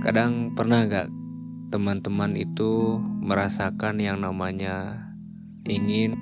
[0.00, 1.12] Kadang pernah gak
[1.68, 5.06] teman-teman itu merasakan yang namanya
[5.68, 6.16] ingin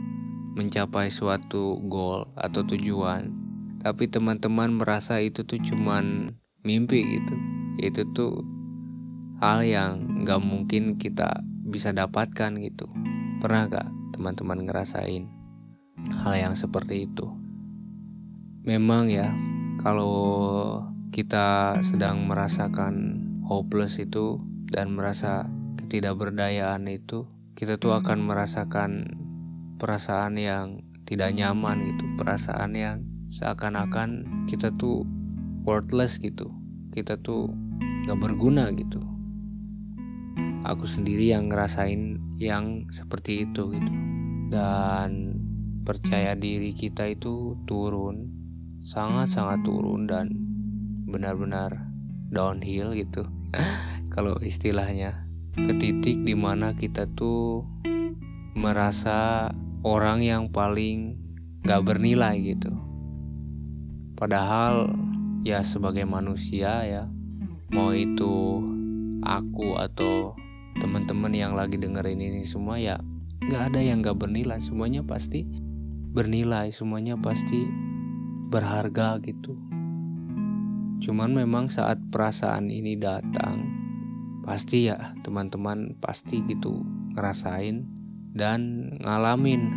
[0.59, 3.39] mencapai suatu goal atau tujuan
[3.79, 6.35] tapi teman-teman merasa itu tuh cuman
[6.67, 7.35] mimpi gitu?
[7.79, 8.43] Itu tuh
[9.39, 12.91] hal yang gak mungkin kita bisa dapatkan gitu.
[13.39, 13.89] Pernah gak
[14.19, 15.31] teman-teman ngerasain
[16.27, 17.31] hal yang seperti itu?
[18.67, 19.31] Memang ya
[19.79, 20.19] kalau
[21.15, 23.18] kita sedang merasakan
[23.49, 24.37] hopeless itu
[24.69, 25.49] dan merasa
[25.81, 27.25] ketidakberdayaan itu
[27.57, 29.19] kita tuh akan merasakan
[29.81, 32.05] perasaan yang tidak nyaman gitu.
[32.21, 35.03] Perasaan yang seakan-akan kita tuh
[35.65, 36.53] worthless gitu.
[36.93, 37.49] Kita tuh
[38.05, 39.01] gak berguna gitu.
[40.69, 43.95] Aku sendiri yang ngerasain yang seperti itu gitu.
[44.53, 45.35] Dan
[45.89, 48.29] percaya diri kita itu turun
[48.85, 50.29] sangat-sangat turun dan
[51.09, 51.89] benar-benar
[52.29, 53.38] downhill gitu
[54.15, 57.65] kalau istilahnya ke titik di mana kita tuh
[58.55, 59.51] merasa
[59.83, 61.19] orang yang paling
[61.65, 62.73] gak bernilai gitu.
[64.19, 64.91] Padahal
[65.47, 67.05] ya sebagai manusia ya
[67.71, 68.63] mau itu
[69.23, 70.35] aku atau
[70.79, 72.99] teman-teman yang lagi dengerin ini semua ya
[73.47, 75.47] gak ada yang gak bernilai semuanya pasti
[76.13, 77.67] bernilai semuanya pasti
[78.51, 79.55] berharga gitu
[81.09, 83.65] cuman memang saat perasaan ini datang
[84.45, 86.85] pasti ya teman-teman pasti gitu
[87.17, 87.89] ngerasain
[88.37, 89.73] dan ngalamin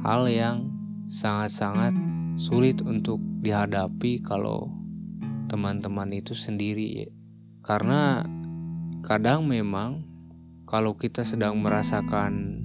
[0.00, 0.72] hal yang
[1.04, 1.92] sangat-sangat
[2.40, 4.72] sulit untuk dihadapi kalau
[5.52, 7.10] teman-teman itu sendiri.
[7.60, 8.24] Karena
[9.04, 10.08] kadang memang
[10.64, 12.64] kalau kita sedang merasakan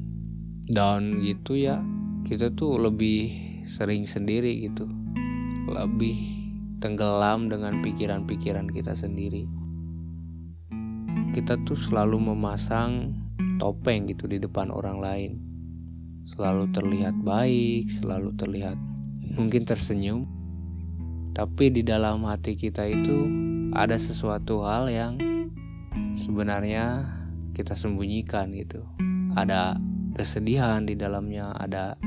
[0.71, 1.83] down gitu ya
[2.25, 3.29] kita tuh lebih
[3.65, 4.87] sering sendiri gitu.
[5.65, 6.34] Lebih
[6.85, 9.49] tenggelam dengan pikiran-pikiran kita sendiri
[11.35, 13.11] kita tuh selalu memasang
[13.59, 15.31] topeng gitu di depan orang lain.
[16.23, 18.79] Selalu terlihat baik, selalu terlihat
[19.35, 20.23] mungkin tersenyum.
[21.35, 23.27] Tapi di dalam hati kita itu
[23.75, 25.19] ada sesuatu hal yang
[26.15, 27.03] sebenarnya
[27.51, 28.87] kita sembunyikan gitu.
[29.35, 29.75] Ada
[30.15, 31.99] kesedihan di dalamnya, ada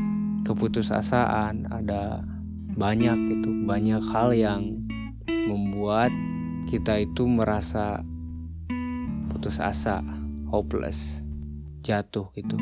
[0.49, 2.25] keputusasaan, ada
[2.79, 4.87] banyak gitu, banyak hal yang
[5.27, 6.15] membuat
[6.71, 8.07] kita itu merasa
[9.35, 9.99] putus asa,
[10.47, 11.27] hopeless
[11.83, 12.55] jatuh gitu.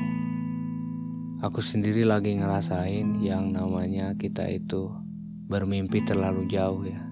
[1.45, 4.89] Aku sendiri lagi ngerasain yang namanya kita itu
[5.53, 7.05] bermimpi terlalu jauh ya.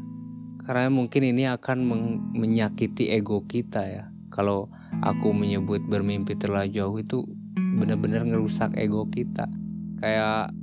[0.65, 1.85] Karena mungkin ini akan
[2.33, 4.05] menyakiti ego kita ya.
[4.33, 4.73] Kalau
[5.05, 7.21] aku menyebut bermimpi terlalu jauh itu
[7.77, 9.45] benar-benar ngerusak ego kita.
[10.01, 10.57] Kayak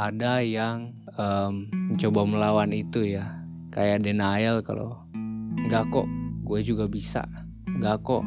[0.00, 3.44] ada yang um, mencoba melawan itu ya.
[3.72, 5.00] Kayak denial kalau
[5.68, 6.08] nggak kok
[6.44, 7.24] gue juga bisa.
[7.80, 8.24] Nggak kok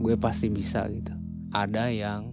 [0.00, 1.12] gue pasti bisa gitu.
[1.52, 2.32] Ada yang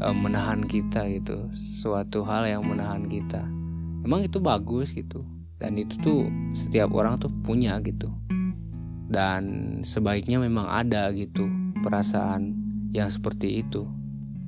[0.00, 1.52] uh, menahan kita gitu.
[1.52, 3.44] Suatu hal yang menahan kita.
[4.04, 5.24] Emang itu bagus gitu.
[5.58, 6.20] Dan itu tuh
[6.54, 8.08] setiap orang tuh punya gitu.
[9.08, 11.48] Dan sebaiknya memang ada gitu
[11.82, 12.54] perasaan
[12.94, 13.84] yang seperti itu.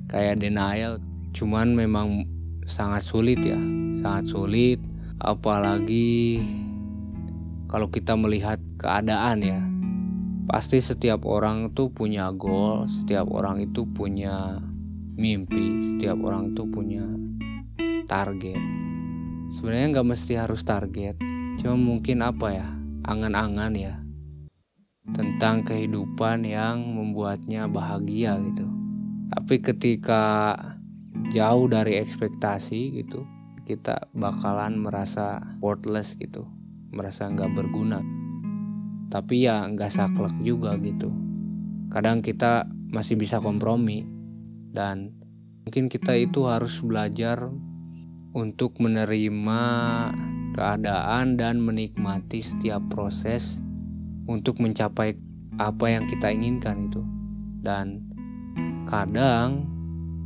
[0.07, 0.97] Kayak denial.
[1.31, 2.25] Cuman memang
[2.63, 3.59] sangat sulit ya.
[3.91, 4.79] Sangat sulit
[5.21, 6.41] apalagi
[7.69, 9.61] kalau kita melihat keadaan ya
[10.51, 14.59] Pasti setiap orang tuh punya goal, setiap orang itu punya
[15.15, 17.07] mimpi, setiap orang itu punya
[18.03, 18.59] target.
[19.47, 21.15] Sebenarnya nggak mesti harus target,
[21.55, 22.67] cuma mungkin apa ya,
[23.07, 23.95] angan-angan ya
[25.15, 28.67] tentang kehidupan yang membuatnya bahagia gitu.
[29.31, 30.51] Tapi ketika
[31.31, 33.23] jauh dari ekspektasi gitu,
[33.71, 36.43] kita bakalan merasa worthless gitu,
[36.91, 38.03] merasa nggak berguna.
[39.07, 41.07] Tapi ya nggak saklek juga gitu.
[41.87, 44.03] Kadang kita masih bisa kompromi
[44.75, 45.15] dan
[45.63, 47.47] mungkin kita itu harus belajar
[48.35, 49.61] untuk menerima
[50.51, 53.63] keadaan dan menikmati setiap proses
[54.27, 55.15] untuk mencapai
[55.55, 57.03] apa yang kita inginkan itu.
[57.63, 58.03] Dan
[58.87, 59.67] kadang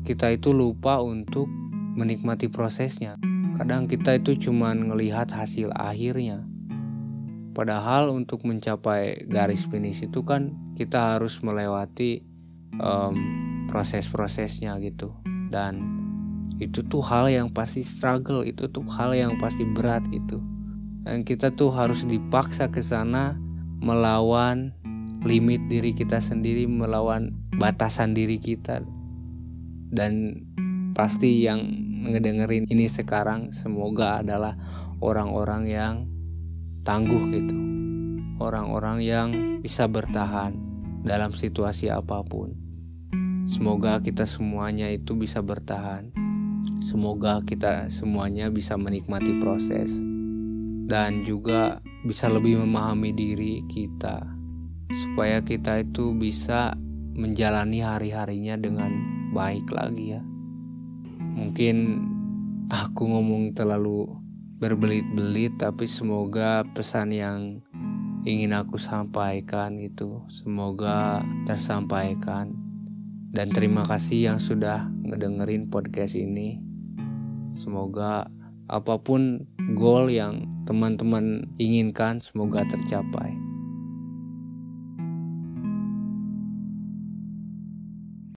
[0.06, 1.50] kita itu lupa untuk
[1.96, 3.18] menikmati prosesnya
[3.56, 6.44] kadang kita itu cuman ngelihat hasil akhirnya.
[7.56, 12.28] Padahal untuk mencapai garis finish itu kan kita harus melewati
[12.84, 13.16] um,
[13.72, 15.16] proses-prosesnya gitu.
[15.48, 15.80] Dan
[16.60, 20.44] itu tuh hal yang pasti struggle itu tuh hal yang pasti berat gitu.
[21.08, 23.40] Dan kita tuh harus dipaksa ke sana
[23.80, 24.76] melawan
[25.24, 28.84] limit diri kita sendiri melawan batasan diri kita.
[29.96, 30.44] Dan
[30.96, 31.62] pasti yang
[32.08, 34.56] ngedengerin ini sekarang semoga adalah
[35.04, 35.96] orang-orang yang
[36.88, 37.66] tangguh gitu
[38.40, 39.30] orang-orang yang
[39.64, 40.56] bisa bertahan
[41.06, 42.58] dalam situasi apa pun.
[43.46, 46.10] Semoga kita semuanya itu bisa bertahan.
[46.82, 50.02] Semoga kita semuanya bisa menikmati proses
[50.86, 54.22] dan juga bisa lebih memahami diri kita
[54.94, 56.78] supaya kita itu bisa
[57.16, 58.92] menjalani hari-harinya dengan
[59.34, 60.22] baik lagi ya.
[61.36, 61.76] Mungkin
[62.72, 64.08] aku ngomong terlalu
[64.56, 67.60] berbelit-belit tapi semoga pesan yang
[68.26, 72.56] ingin aku sampaikan itu semoga tersampaikan
[73.36, 76.64] dan terima kasih yang sudah ngedengerin podcast ini.
[77.52, 78.26] Semoga
[78.66, 79.46] apa pun
[79.76, 83.45] goal yang teman-teman inginkan semoga tercapai.